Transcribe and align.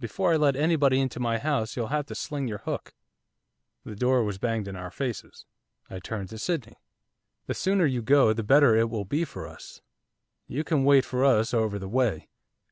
Before 0.00 0.32
I 0.32 0.36
let 0.36 0.56
anybody 0.56 1.00
into 1.00 1.20
my 1.20 1.38
house 1.38 1.76
you'll 1.76 1.86
have 1.94 2.06
to 2.06 2.14
sling 2.16 2.48
your 2.48 2.58
hook.' 2.58 2.92
The 3.84 3.94
door 3.94 4.24
was 4.24 4.36
banged 4.36 4.66
in 4.66 4.74
our 4.74 4.90
faces. 4.90 5.46
I 5.88 6.00
turned 6.00 6.30
to 6.30 6.38
Sydney. 6.38 6.74
'The 7.46 7.54
sooner 7.54 7.86
you 7.86 8.02
go 8.02 8.32
the 8.32 8.42
better 8.42 8.74
it 8.74 8.90
will 8.90 9.04
be 9.04 9.24
for 9.24 9.46
us. 9.46 9.80
You 10.48 10.64
can 10.64 10.82
wait 10.82 11.04
for 11.04 11.24
us 11.24 11.54
over 11.54 11.78
the 11.78 11.88
way. 11.88 12.26